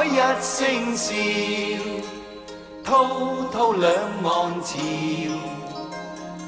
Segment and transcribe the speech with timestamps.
[0.00, 1.14] 海一声笑，
[2.82, 3.92] 滔滔两
[4.24, 4.78] 岸潮，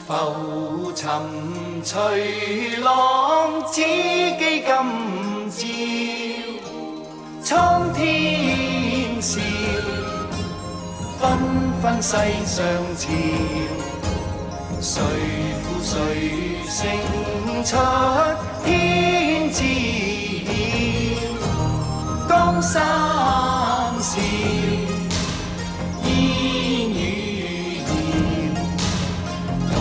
[0.06, 1.04] 浮沉
[1.84, 4.72] 随浪，只记今
[5.50, 5.68] 朝。
[7.44, 9.38] 苍天笑，
[11.20, 11.38] 纷
[11.82, 12.16] 纷世
[12.46, 12.64] 上
[12.96, 13.10] 潮，
[14.80, 15.02] 谁
[15.62, 15.92] 负谁
[16.66, 16.80] 胜
[17.66, 17.76] 出
[18.64, 19.62] 天知
[20.46, 20.48] 晓。
[22.28, 22.82] 江山
[24.02, 24.20] 笑，
[26.04, 26.10] 烟
[26.90, 27.86] 雨遥，
[29.70, 29.72] 涛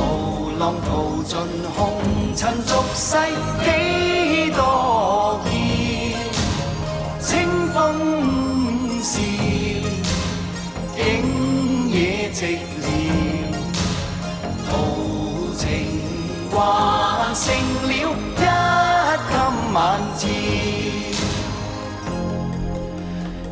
[0.60, 0.90] 浪淘
[1.24, 1.32] 尽
[1.76, 1.80] 红
[2.36, 3.18] 尘俗世
[3.66, 4.62] 几多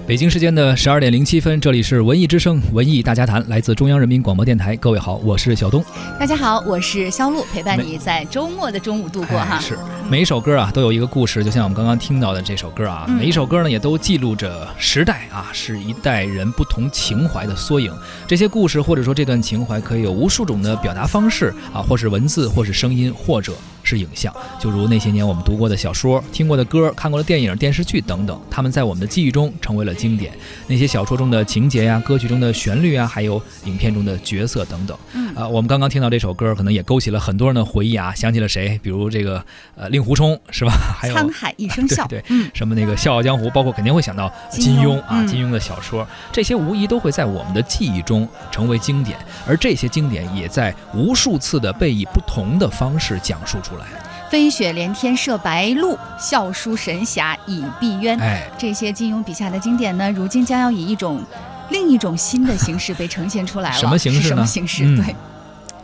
[0.09, 4.75] 北京时间的十二点零七分，这里是文艺之声文艺大家谈，来自中央人民广播电台。
[4.78, 5.86] 各位好，我是小东。
[6.20, 9.58] 大家好，我是肖路，陪伴你在周末的中午度过哈。
[9.58, 9.78] 哎是
[10.09, 17.95] 每一首歌啊都有一个故事，就像我们刚刚听到的这首歌啊，嗯每一首歌呢也都记录着时代啊，是一代人不同情怀的缩影。
[18.26, 23.53] 这些故事或者说这段情怀，可以有无数种的表达方式啊，或是文字，或是声音，或者
[23.90, 24.34] 是影像。
[24.59, 30.32] 就如那些年我们读过的小说、听过的歌、看过的电影、电视剧等等，他们在我们的记忆中成为了经典。
[30.68, 34.98] 那些小说中的情节呀、歌曲中的旋律啊，还有影片中的角色等等。
[35.14, 38.80] 嗯啊，我们刚刚听到这首歌，可能也勾起了很多人的回忆啊，想起了谁？
[38.84, 39.44] 比如这个
[39.76, 40.73] 呃令狐冲是吧？
[41.00, 49.17] 还有沧海一声 笑，对对嗯，什么那个《笑傲江湖》，包括肯定会想到金庸啊，嗯金庸的小说，这些无疑都会在我们的记忆中成为经典，
[49.48, 53.78] 而这些经典也在无数次的被以不同的方式讲述出来。
[54.30, 58.19] 飞雪连天射白鹿，笑书神侠倚碧鸳。
[58.19, 61.21] 哎，这些金庸笔下的经典呢，如今将要以一种
[61.69, 63.77] 另一种新的形式被呈现出来了。
[63.77, 64.86] 什么形式呢什么形式？
[64.86, 65.16] 嗯对，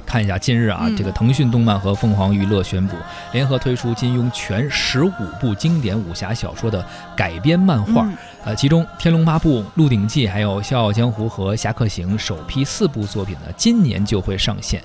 [0.05, 2.95] 看一下近日啊，嗯这个腾讯动漫和凤凰娱乐宣布
[3.31, 8.03] 联合推出金庸全十五部经典武侠小说的改编漫画。
[8.03, 14.79] 嗯呃，其中《天龙八部》《鹿鼎记》还有《笑傲江湖》和《侠客行》首批四部作品呢，今年就会上线。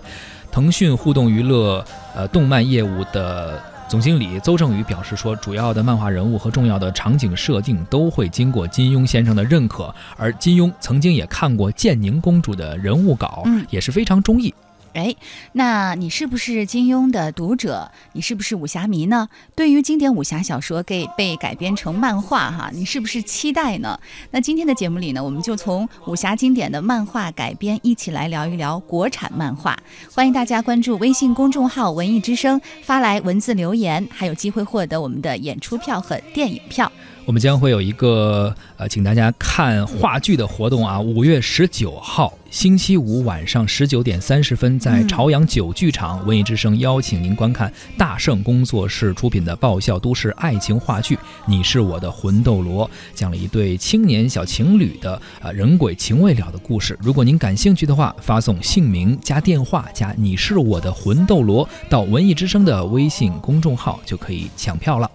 [0.52, 1.84] 腾讯互动娱乐
[2.14, 14.54] 呃动漫业务的总经理邹正宇表示说，主要的漫画人物和重要的场景设定都会经过金庸先生的认可，而金庸曾经也看过建宁公主的人物稿，嗯也是非常中意。
[14.92, 15.14] 哎，
[15.52, 17.90] 那你是不是金庸的读者？
[18.12, 19.28] 你是不是武侠迷呢？
[19.54, 23.98] 对于经典武侠小说给被改编成漫画哈，你是不是期待呢？
[24.32, 29.78] 那今天的节目里呢，我们就从武侠经典的漫画改编一起来聊一聊国产漫画。
[30.12, 36.90] 欢迎大家关注微信公众号“文艺之声”，发来文字留言，还有机会获得我们的演出票和电影票。
[37.26, 51.14] 我们将会有一个呃，请大家看话剧的活动啊，五月十九号星期五晚上十九点三十分，在朝阳九剧场，文艺之声邀请您观看大圣工作室出品的爆笑都市爱情话剧
[51.46, 56.98] 《你是我的魂斗罗》，讲了一对青年小情侣的呃人鬼情未了的故事。
[57.00, 65.08] 如果您感兴趣的话，发送姓名加电话加“你是我的魂斗罗”到文艺之声的微信公众号，就可以抢票了。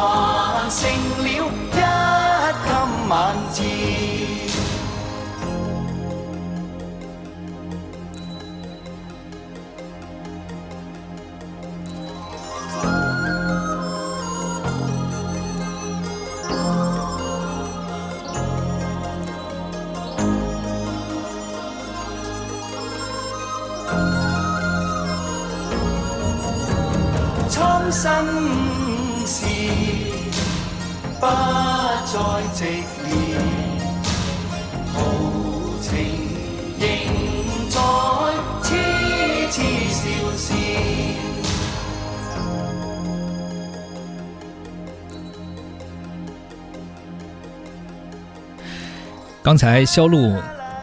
[0.00, 0.90] 还剩
[1.22, 1.80] 了一襟
[3.08, 3.60] 晚照。
[27.50, 28.69] 蒼生
[29.32, 29.46] 事，
[31.20, 31.26] 不
[32.04, 32.18] 再
[32.52, 33.38] 寂寥，
[34.92, 34.98] 豪
[35.80, 35.88] 情
[36.80, 36.82] 仍
[37.70, 37.78] 在
[38.64, 38.68] 痴
[39.52, 40.02] 痴笑
[40.36, 40.44] 笑。
[49.44, 50.34] 刚才肖路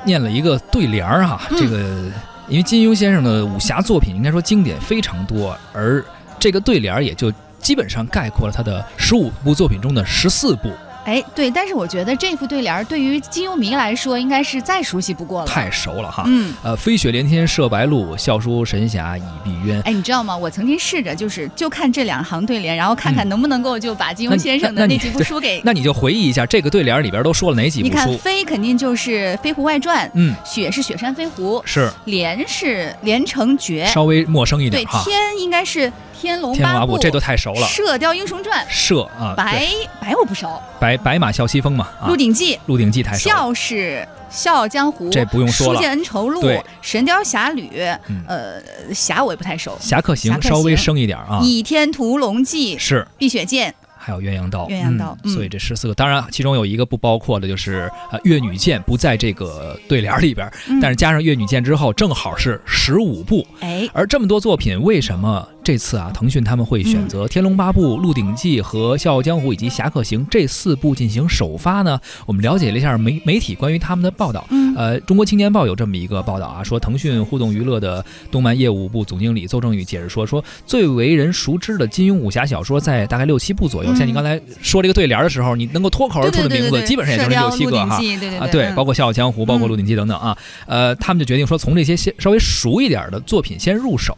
[0.06, 2.10] 念了一个对联儿哈，嗯这个
[2.48, 6.02] 因为金庸先生的武侠作品应该说经典非常多，而
[6.40, 7.30] 这个对联儿也就
[7.68, 10.72] 基本上概括了他的十五部作品中的十四部。
[11.04, 15.48] 哎，对，但是我觉得这副对联对于金庸迷来说，应该是再熟悉不过了。
[15.48, 16.24] 太熟了哈。
[16.28, 19.82] 嗯，呃，飞雪连天射白鹿，笑书神侠倚碧鸳。
[19.84, 20.36] 哎，你知道吗？
[20.36, 25.62] 我曾经试着就是就看这两行对联，然后看看能不能够就把金庸先生的那几部书给。
[25.64, 35.04] 那你就回忆一下这个对联里边都说了哪几部你看，飞肯定就是《飞狐外传》，嗯，雪是雪山飞狐，是连是连城诀，稍微陌生一，点对。
[35.06, 37.68] 天应该是天龙八部，这都太熟了。
[37.68, 39.68] 射雕英雄传，射啊，白
[40.02, 43.36] 白我不熟，白白马啸西风嘛啊鹿，鼎记》鹿鼎记太熟了。
[43.36, 47.70] 笑是《笑傲江湖》，这不用说了书剑恩仇录》对《神雕侠侣》
[48.08, 63.46] 嗯呃，侠我也不太熟，侠客行稍微行生一点啊，倚天屠龙记》《是碧血剑》还有鸳鸯刀，鸳鸯刀嗯所以这十四个，当然其中有一个不包括的就是呃越女剑不在这个对联里边，嗯但是加上越女剑之后，正好是十五部。
[63.60, 72.00] 哎，而这么多作品，为什么这次啊腾讯他们会选择《天龙八部》《鹿鼎记》和《笑傲江湖》以及《侠客行》这四部进行首发呢？
[72.26, 74.48] 我们了解了一下媒媒体关于他们的报道。
[74.50, 83.92] 嗯呃，中国青年报有这么一个报道啊，说腾讯互动娱乐的动漫业务部总经理邹正宇解释说，说最为人熟知的金庸武侠小说在大概六七部左右。
[83.92, 88.00] 嗯像你刚才说这个对联的时候，你能够脱口而出的名字，基本上也就是六七个哈。
[88.40, 94.16] 啊，对，嗯包括《笑傲江湖》，包括《嗯鹿鼎记》等等啊，呃，他们就决定说，从这些先稍微熟一点的作品先入手。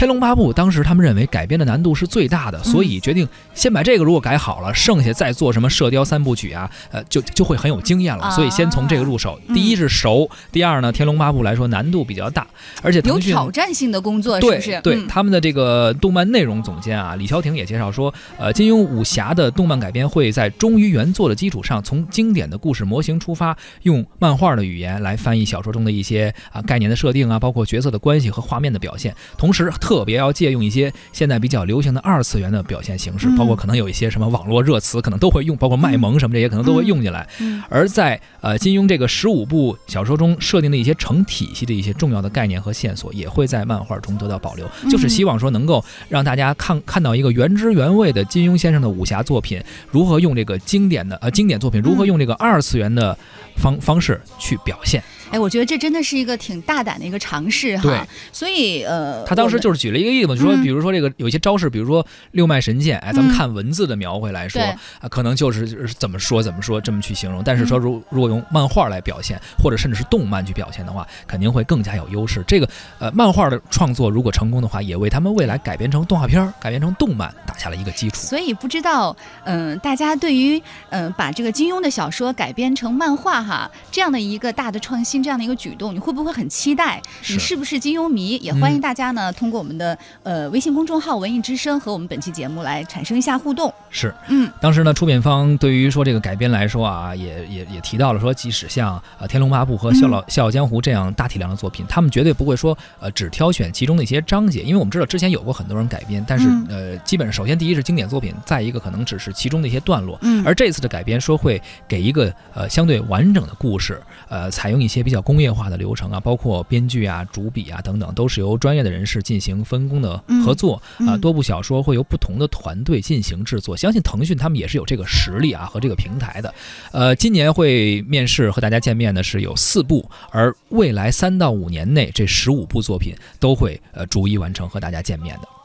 [0.00, 8.24] 嗯天龙八部》当时他们认为改编的难度是最大的，所以决定先把这个如果改好了，剩下再做什么《射雕三部曲》啊，呃，就就会很有经验了。
[8.24, 9.38] 啊所以先从这个入手。
[9.48, 12.46] 嗯第一是熟，第二呢，《天龙八部》来说难度比较大，
[12.80, 14.80] 而且有挑战性的工作是对不是？
[14.80, 33.34] 对、嗯他们的这个动漫内容总监啊，李潇霆也介绍说，呃，金庸武侠的动漫改编会在忠于原作的基础上，从经典的故事模型出发，用漫画的语言来翻译小说中的一些啊概念的设定啊，包括角色的关系和画面的表现，同时特别要借用一些现在比较流行的二次元的表现形式，嗯。
[33.34, 37.28] 包括可能有一些什么网络热词，可能都会用，包括卖萌什么这些可能都会用进来。
[37.40, 37.60] 嗯。
[37.68, 44.88] 而在呃金庸这个十五部小说中设定的一些成体系的一些重要的概念和线索，也会在漫画中得到保留，嗯。
[44.88, 49.60] 就是希望说能够让大家看看到一个原汁原味的金庸先生的武侠作品，
[49.90, 53.18] 如何用这个经典的呃经典作品，如何嗯用这个二次元的
[53.56, 55.02] 方方式去表现。
[55.30, 57.82] 哎，我觉得这真的是一个挺大胆的一个尝试哈。
[57.82, 58.00] 对，
[58.32, 64.60] 所以呃，他当时就是举了一个例子嘛，就说嗯比如说这个有一些招式，比如说六脉神剑，哎，咱们嗯看文字的描绘来说
[65.00, 72.42] 啊，可能就是怎么说怎么说这么去形容，但是嗯说如如果用漫画来表现，或者甚至是动漫去表现的话，肯定会更加有优势。
[72.46, 72.68] 这个
[72.98, 78.16] 呃，漫画的创作如果成功的话，也为他们未来改编成动画片儿、改编成动漫打下了一个基础。
[78.20, 80.58] 所以不知道，嗯、大家对于
[80.90, 87.00] 嗯、呃把这个金庸的小说改编成漫画哈这样的一个大的创新，这样的一个举动，你会不会很期待？
[87.28, 88.36] 你是不是金庸迷？
[88.38, 93.72] 也欢迎嗯大家呢、通过我们的呃微信公众号“文艺之声”和我们本期节目来产生一下互动。
[93.90, 110.18] 是，嗯当时呢，出品方对于说这个改编来说啊，也也也提到了说，即使像呃《天龙八部》和《笑老笑傲江湖》这样大体量的作品，他们绝对不会说呃只挑选其中的一些章节，因为我们知道之前有过很多人改编，但是、嗯呃，基本上首先第一是经典作品，再一个可能只是其中的一些段落。
[110.22, 120.16] 嗯而这次的改编说会给一个呃相对完整的故事，呃，采用一些比较工业化的流程啊，包括编剧啊、主笔啊等等，都是由专业的人士进行分工的
[120.46, 126.54] 合作啊、嗯多部小说会由不同的团队进行制作，相信腾讯他们也是有这个实力啊和这个平台的。
[126.92, 135.59] 呃，今年会面试和大家见面的是有四部，而未来三到五年内这十五部作品都会呃逐一完成和大家见面的。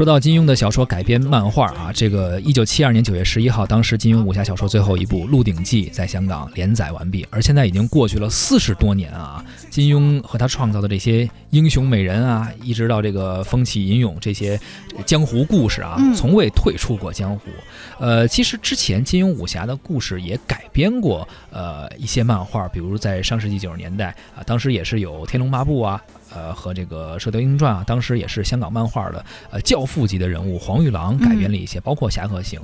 [0.00, 9.44] 说到金庸的小说改编漫画啊，这个一九七二年九月十一号，当时金庸武侠小说最后一部《鹿鼎记》在香港连载完毕，而现在已经过去了四十多年啊。
[9.68, 14.58] 金庸和他创造的这些英雄美人啊，一直到这个风起云涌这些
[15.04, 17.50] 江湖故事啊嗯，从未退出过江湖。
[17.98, 26.02] 呃，其实之前金庸武侠的故事也改编过呃一些漫画，比如在上世纪九十年代啊，当时也是有《天龙八部》啊。
[26.34, 32.60] 呃，和这个《射雕英雄传》啊，当时也是香港漫画的呃教父级的人物黄玉郎改编了一些，包括《侠客行》，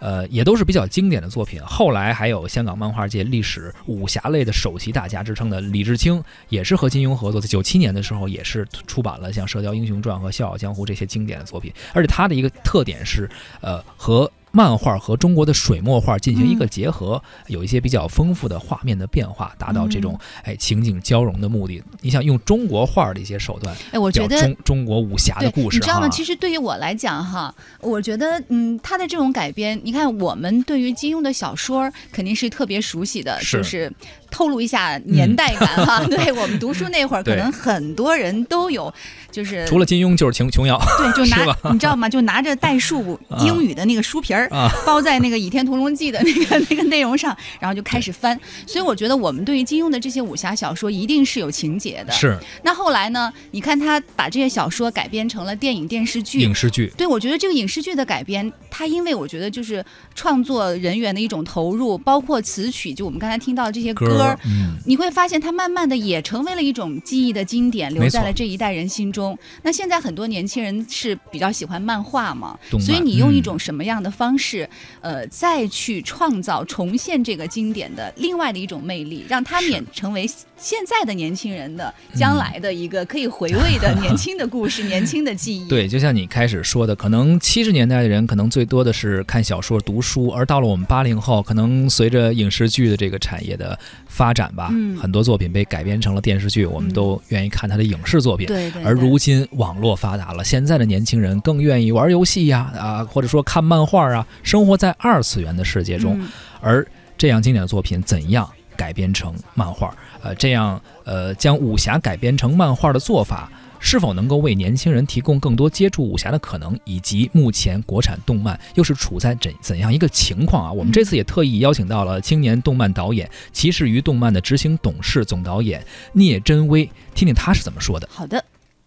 [0.00, 1.60] 呃，也都是比较经典的作品。
[1.62, 11.72] 后来还有香港漫画界历史武侠类的首席大家之称的李志清，也是和金庸合作，在九七年的时候也是出版了像《射雕英雄传》和《笑傲江湖》这些经典的作品。
[11.92, 13.28] 而且它的一个特点是，
[13.60, 21.82] 呃，和漫画和中国的水墨画进行一个结合，有一些比较丰富的画面的变化，达到这种哎情景交融的目的。
[22.00, 26.08] 你想用中国画的一些手段，哎，我觉得中中国武侠的，故事你知道吗？
[26.08, 33.92] 其实对于我来讲哈，我觉得嗯，他的这种改编，你看我们对于金庸的小说肯定是特别熟悉的，是就是
[34.30, 36.04] 透露一下年代感哈。
[36.10, 38.92] 对我们读书那会儿，可能很多人都有，
[39.30, 42.08] 就是除了金庸就是琼琼瑶对，就 拿你知道吗？
[42.08, 48.38] 就拿着代数啊英语的那个书皮儿，啊包在那个《倚天屠龙记》的那个 那个内容上，然后就开始翻。
[48.66, 52.12] 所以我觉得我们对于金庸的这些武侠小说一定是有情节的。
[52.12, 53.32] 是那后来呢？
[53.52, 56.54] 你看他把这些小说改编成了电影、电视剧影。
[56.54, 59.84] 视剧，对，我觉得这个影视剧的改编，它因为我觉得就是
[60.14, 64.36] 创作人员的一种投入，包括词曲，就我们刚才听到的这些歌
[64.84, 69.19] 你会发现它慢慢的也成为了一种记忆的经典，留在了这一代人心中。
[69.62, 73.42] 那现在很多年轻人是比较喜欢漫画嘛，所以你用一嗯。
[73.42, 74.68] 种什么样的方式，
[75.00, 80.28] 呃，再去创造、重现这个经典的另外的一种魅力，让它们也成为
[80.60, 85.66] 现在的年轻人的将来的一个可以回味的年轻的故事、 年轻的记忆。
[85.66, 98.46] 对，就像你开始说的，可能七十年代的人可能最多的是看小说、读书，而到了我们八零后，可能随着影视剧的这个产业的发展吧，嗯很多作品被改编成了电视剧，我们都愿意看他的影视作品。
[98.46, 106.18] 对对，而如今网络发达了，现在的年轻人更愿意玩游戏呀，啊，或者说看漫画啊，生活在二次元的世界中。
[106.20, 106.28] 嗯
[106.62, 106.86] 而
[107.16, 108.46] 这样经典的作品怎样
[108.80, 109.94] 改编成漫画？
[110.22, 116.78] 呃，这样呃将武侠改编成漫画的做法，是否能够为年轻人提供更多接触武侠的可能？
[116.86, 120.72] 以及目前国产动漫又是处在怎怎样一个情况啊？
[120.72, 125.84] 我们这次也特意邀请到了青年动漫导演、骑士鱼动漫的执行董事总导演
[126.14, 126.84] 聂真威，
[127.14, 128.08] 听听他是怎么说的。
[128.10, 128.42] 好的，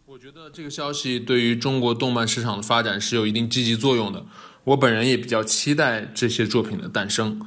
[0.08, 4.26] 我觉得这个消息对于中国动漫市场的发展是有一定积极作用的。
[4.64, 7.40] 我本人也比较期待这些作品的诞生。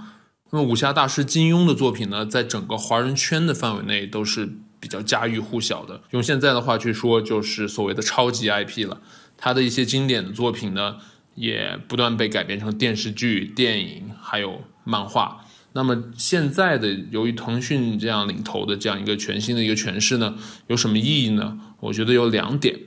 [0.51, 4.49] 那么，武侠大师金庸的作品呢，在整个华人圈的范围内都是
[4.79, 6.01] 比较家喻户晓的。
[6.11, 9.01] 用现在的话去说，就是所谓的超级 IP 了。
[9.37, 10.97] 他的一些经典的作品呢，
[11.35, 15.45] 也不断被改编成电视剧、电影，还有漫画。
[15.73, 20.37] 那么现在的由于腾讯这样领头的这样一个全新的一个诠释呢，
[20.69, 21.59] 有什么意义呢？
[21.81, 22.79] 我觉得有两点。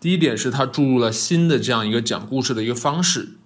[0.00, 3.36] 第一点是它注入了新的这样一个讲故事的一个方式。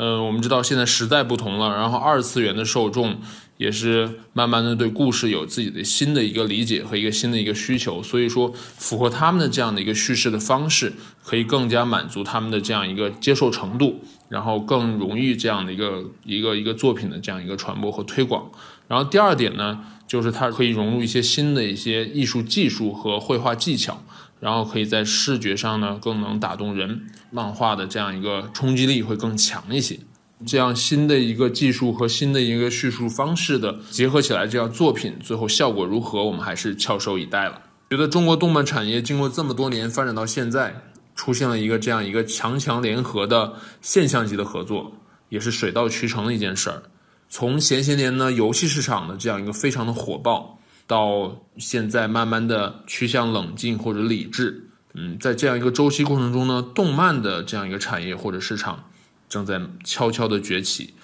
[0.00, 3.20] 呃，我们知道现在时代不同了，然后二次元的受众
[3.58, 18.50] 也是慢慢的对故事有自己的新的一个理解和一个新的一个需求，所以说符合他们的这样的一个叙事的方式，可以更加满足他们的这样一个接受程度，然后更容易这样的一个一个一个作品的这样一个传播和推广。
[18.88, 24.02] 然后第二点呢，就是它可以融入一些新的一些艺术技术和绘画技巧，
[24.40, 29.98] 然后可以在视觉上呢更能打动人，漫画的这样一个冲击力会更强一些。
[30.46, 37.60] 这样新的一个技术和新的一个叙述方式的结合起来，这样作品最后效果如何，我们还是翘首以待了。
[37.90, 40.74] 觉得中国动漫产业经过这么多年发展到现在，
[41.14, 44.92] 出现了一个这样一个强强联合的现象级的合作，
[45.28, 46.82] 也是水到渠成的一件事儿。
[47.28, 58.84] 从前些年呢，游戏市场的这样一个非常的火爆，到现在慢慢的趋向冷静或者理智，嗯，在这样一个周期过程中呢，动漫的这样一个产业或者市场
[59.28, 60.94] 正在悄悄的崛起，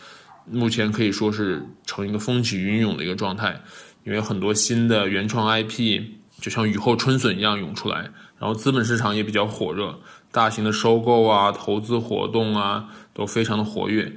[0.51, 3.61] 目前可以说是呈一个风起云涌的一个状态，
[4.05, 6.03] 因为很多新的原创 IP
[6.41, 9.99] 就像雨后春笋一样涌出来，然后资本市场也比较火热，
[10.33, 14.13] 大型的收购啊、投资活动啊都非常的活跃。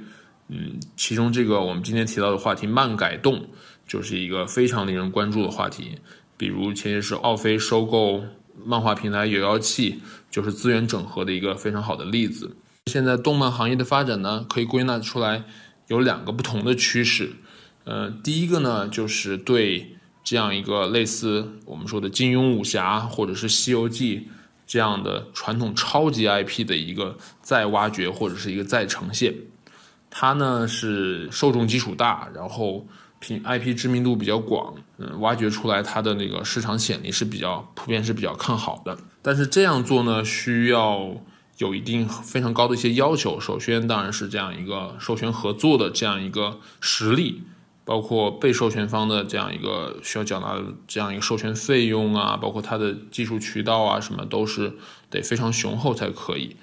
[0.48, 3.48] 嗯，其中这个我们今天提到的话题“漫改动”
[3.86, 5.96] 就是一个非常令人关注的话题。
[6.36, 8.24] 比如前些时奥飞收购
[8.64, 10.00] 漫画平台有妖气，
[10.30, 12.56] 就是资源整合的一个非常好的例子。
[12.86, 15.44] 现在动漫行业的发展呢，可以归纳出来
[15.88, 17.32] 有两个不同的趋势。
[17.84, 24.28] 呃，第一个呢，就是对这样一个类似我们说的金庸武侠或者是西游记
[24.66, 29.34] 这样的传统超级 IP 的一个再挖掘或者是一个再呈现。
[30.10, 32.86] 它呢是受众基础大，然后
[33.18, 38.98] 品 IP 知名度比较广，嗯，挖掘出来它的那个市场潜力是比较普遍是比较看好的。
[39.22, 41.16] 但是这样做呢，需要
[41.56, 43.40] 有一定非常高的一些要求。
[43.40, 47.42] 首先当然是这样一个授权合作的这样一个实力，
[47.84, 54.74] 包括被授权方的这样一个需要缴纳的这样一个授权费用啊，包括它的技术渠道啊，什么都是
[55.08, 56.56] 得非常雄厚才可以。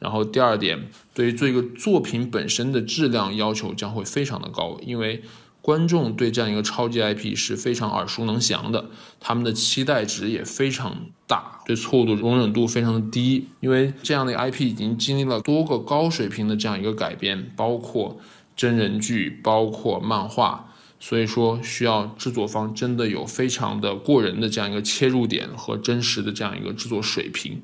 [0.00, 5.22] 然后第二点，对于这个作品本身的质量要求将会非常的高，因为
[5.64, 10.94] 观众对这样一个超级 IP 是非常耳熟能详的，他们的期待值也非常
[11.26, 18.18] 大，对错误的容忍度非常的低，因为这样的 IP 已经经历了多个高水平的这样一个改编，包括
[18.54, 20.68] 真人剧，包括漫画。
[21.00, 27.62] 所以说，需要制作方真的有非常的过人的这样一个切入点和真实的这样一个制作水平。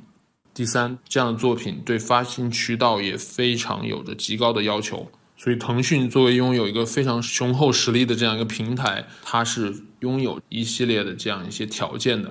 [0.55, 5.11] 第三，这样的作品对发行渠道也非常有着极高的要求。
[5.43, 12.31] 所以，腾讯作为拥有一个非常雄厚实力的这样一个平台，它是拥有一系列的这样一些条件的。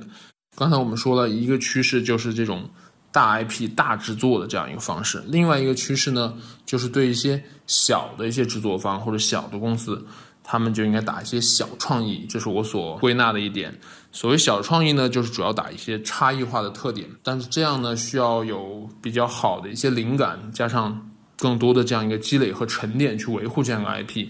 [0.56, 2.70] 刚才我们说了一个趋势，就是这种
[3.12, 6.36] 大 IP 大制作的这样一个方式；另外一个趋势呢，
[6.68, 10.06] 就是对一些小的一些制作方或者小的公司，
[10.44, 13.76] 他们就应该打一些小创意，这是我所归纳的一点。
[14.12, 24.28] 所谓小创意呢，就是主要打一些差异化的特点，但是这样呢，需要有比较好的一些灵感，加上更多的这样一个积累和沉淀去维护这样一个 IP。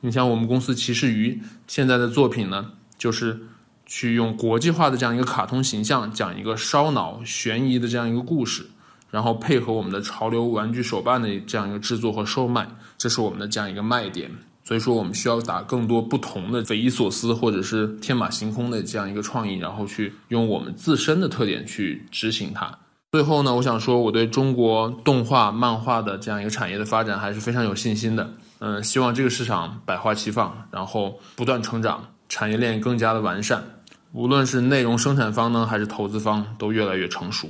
[0.00, 3.40] 你像我们公司骑士鱼现在的作品呢，就是
[3.86, 8.66] 去用国际化的这样一个卡通形象，讲一个烧脑悬疑的这样一个故事，
[9.10, 14.30] 然后配合我们的潮流玩具手办的这样一个制作和售卖，这是我们的这样一个卖点。
[14.64, 22.78] 所以说，我们需要打更多不同的匪夷所思或者是天马行空的这样一个创意，然后去用我们自身的特点去执行它。
[23.10, 28.30] 最后呢，我想说，我对中国动画、漫画的这样一个产业的发展还是非常有信心的。
[28.58, 33.64] 嗯，希望这个市场百花齐放，然后不断成长，产业链更加的完善。
[34.12, 37.48] 无论是内容生产方呢，还是投资方，都越来越成熟。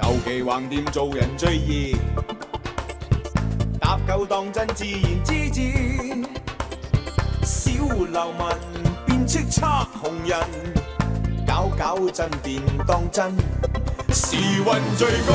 [0.00, 1.94] 舊期橫掂做人最易，
[3.78, 5.60] 搭夠當真自然之至。
[7.44, 8.46] 小流民
[9.06, 10.40] 變叱咤紅人，
[11.62, 13.36] 搞搞震電當真。
[14.12, 14.64] 时运
[14.96, 15.32] 最高，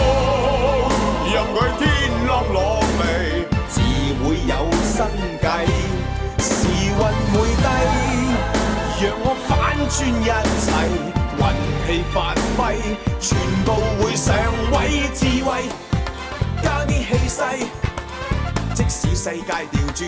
[1.31, 1.87] 任佢天
[2.27, 3.01] 啷落嚟，
[3.69, 3.79] 自
[4.21, 4.53] 会有
[4.83, 5.07] 生
[5.41, 5.45] 計。
[6.39, 6.51] 時
[6.97, 7.67] 運會低，
[8.99, 9.49] 让我反
[9.87, 10.29] 转一
[10.59, 10.67] 切，
[11.39, 11.41] 運
[11.87, 12.59] 氣發揮，
[13.19, 13.25] 全
[13.63, 13.67] 部
[14.03, 14.35] 会上
[14.73, 14.75] 位
[15.13, 15.69] 智慧，
[16.61, 17.39] 加啲气势。
[18.75, 20.05] 即使世界调转，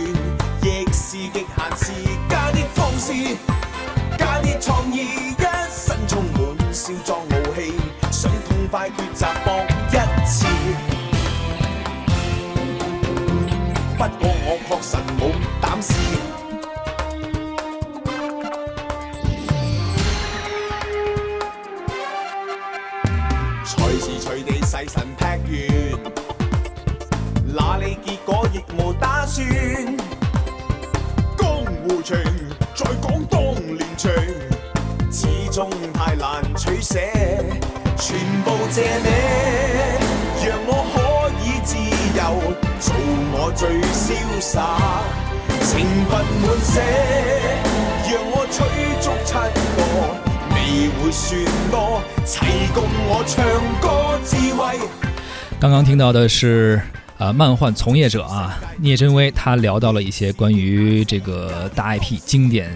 [0.63, 1.85] 亦是极限事，
[2.29, 3.07] 加啲方式，
[4.17, 5.33] 加啲创意，
[6.79, 7.73] 少壯傲氣，
[8.09, 9.47] 想痛快抉擇搏
[9.91, 9.95] 一
[10.25, 10.45] 次。
[13.97, 15.21] 不過我確實冇
[15.59, 15.91] 膽試。
[23.65, 23.69] 隨
[23.99, 25.99] 時隨地細神劈完。
[27.53, 29.98] 那你結果亦无打算。
[43.59, 44.79] 最潇洒，
[45.59, 46.79] 情分滿瀉，
[48.05, 48.65] 讓我吹
[49.01, 49.33] 足七
[49.75, 49.79] 個，
[50.55, 53.43] 未会算多，齊共我唱
[53.81, 54.79] 歌智慧。
[55.59, 56.81] 刚刚听到的是。
[57.17, 62.71] 呃，漫画从业者啊，聂真威他聊到了一些关于这个大 IP 经典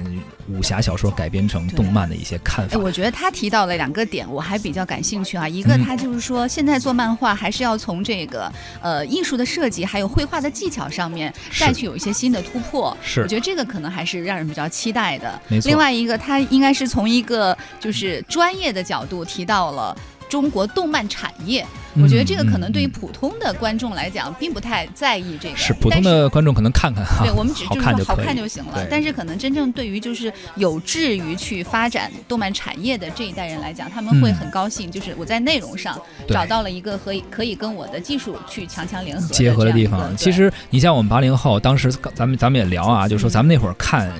[0.49, 2.77] 武侠小说改编成动漫的一些看法。
[2.77, 5.47] 哎，我觉得他提到了两个点，我还比较感兴趣啊。
[5.47, 8.51] 一个，他就是说，现在做漫画还是要从这个
[8.81, 12.95] 呃艺术的设计，还有绘画的技巧上面再去有一些新的突破。
[13.01, 15.41] 是，我觉得这个可能还是让人比较期待的。
[15.47, 15.69] 没错。
[15.69, 19.95] 另外一个，他应该是从一个就是专业的角度提到了。
[20.29, 21.63] 中国动漫产业，
[22.01, 25.55] 我觉得这个可能对于普通的观众来讲，并不太在意这个。
[25.55, 28.85] 是普通的观众可能看看哈，对我们只就是说好看就行了。
[28.89, 40.15] 但是可能真正对于就是有志于去发展动漫产业的这一代人来讲，他们会很高兴，就是我在内容上找到了一个可以可以跟我的技术去强强联合结合的地方。
[40.17, 44.11] 其实你像我们八零后，当时咱们咱们也聊啊，就说咱们那会儿看。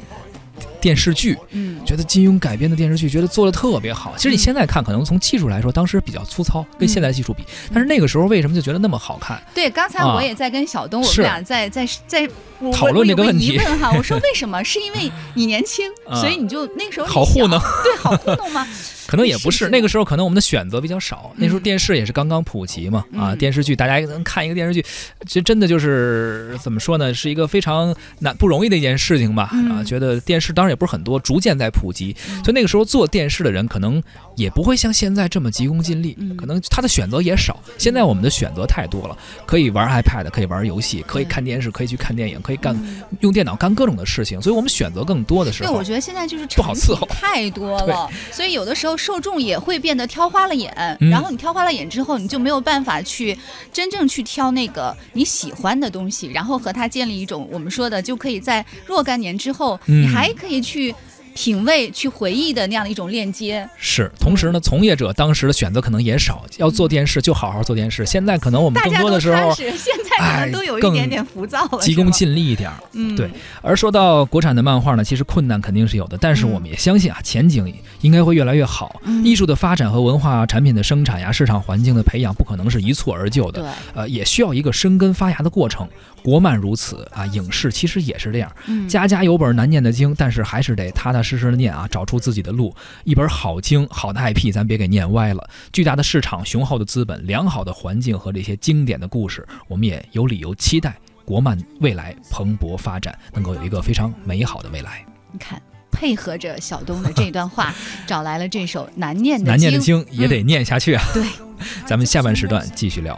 [0.84, 4.14] 电视剧，嗯，觉得金庸改编的电视剧，觉得做的特别好。
[4.18, 7.42] 其实你现在看，可能从技术来说，当时比较粗糙，跟现在技术比。
[7.74, 9.42] 但是那个时候为什么就觉得那么好看？
[9.56, 12.28] 对，刚才我也在跟小东，我们俩在在在
[12.74, 13.58] 讨论这个问题。
[13.58, 14.62] 问哈，我说 为什么？
[14.62, 18.68] 是因为你年轻， 所以你就那个时候好糊弄，对，好糊弄吗？
[19.08, 21.32] 可能也不是，那个时候可能我们的选择比较少。
[21.36, 24.82] 那时候电视也是刚刚普及嘛，啊，电视剧大家能看一个电视剧，
[25.28, 29.52] 其实真的就是怎么说呢，是一个非常难不容易的一件事情吧。
[29.72, 34.02] 啊，觉得电视当然也不是很多，逐渐在普及，所以那个时候做电视的人可能
[34.36, 37.62] 也不会像现在这么急功近利，可能他的选择也少。
[37.78, 42.76] 现在我们的选择太多了，可以玩 iPad，可以玩游戏，可以看电视，可以去看电影，可以干
[43.20, 48.93] 用电脑干各种的事情，所以我们选择更多的时候，对，我觉得现在就是不好伺候太多了， 所以有的时候。
[48.98, 53.38] 受众也会变得挑花了眼，嗯、然后你挑花了眼之后，你就没有办法去
[53.72, 60.94] 真正去挑那个你喜欢的东西，然后和他建立一种我们说的，就可以在若干年之后，嗯、你还可以去。
[61.36, 68.06] 品味、去回忆的那样的一种链接是，同时呢，从业者当时的选择可能也少，要做电视就好好做电视。
[68.06, 72.76] 现在可能我们更多的时候，现在可能都有一点点浮躁了，急功，近利一点儿。
[72.94, 73.30] 嗯，对
[73.62, 79.02] 而说到国产的漫画呢，其实困难肯定是有的，但是嗯我们也相信啊，前景应该会越来越好。
[79.06, 83.66] 嗯艺术的发展和文化产品的生产呀，市场环境的培养，不可能是一蹴而就的。
[83.94, 85.88] 呃，也需要一个生根发芽的过程。
[86.22, 92.76] 国漫如此啊，影视其实也是这样，嗯，家家有本难念的经，但是还是得踏踏实实的念啊，找出自己的路。
[93.04, 95.50] 一本好经，好的 IP，咱别给念歪了。
[95.72, 105.06] 巨大的市场、雄厚的资本、良好的环境和这些经典的故事，我们也有理由期待国漫未来蓬勃发展，能够有一个非常美好的未来。
[105.32, 105.62] 你看。
[105.96, 107.72] 配合着小东的这段话，
[108.08, 110.04] 找来了这首难念的难念的经。
[110.10, 111.04] 也得念下去啊。
[111.14, 111.24] 对，
[111.86, 113.14] 咱们下半时段 继续聊。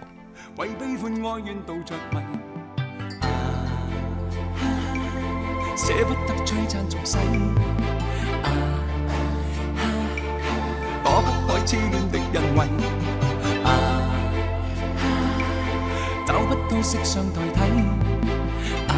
[0.58, 2.20] 為悲歡哀怨道着迷，
[5.78, 7.18] 舍不得璀璨俗世，
[11.04, 12.60] 躲不开痴恋的人為，
[16.26, 17.60] 找不到色相代替。
[18.88, 18.92] 啊，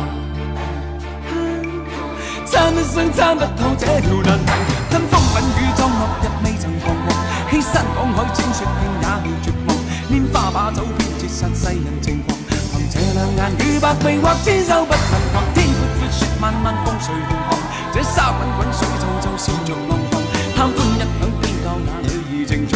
[2.46, 4.52] 参一生參不透這條難題，
[4.92, 7.10] 吞風品雨中落日未曾彷徨，
[7.50, 8.68] 欺山赶海踐雪徑
[9.02, 9.70] 也未绝望，
[10.12, 12.38] 拈花把酒偏折煞世人情狂，
[12.72, 15.02] 凭这两眼与百臂或千手不能
[15.34, 15.70] 防，天闊
[16.12, 17.58] 闊慢慢风水远航。
[17.94, 20.20] 这沙滚滚水皱皱，笑着浪荡，
[20.56, 21.04] 贪欢一晌，
[21.42, 22.10] 偏教那女
[22.44, 22.76] 儿情长。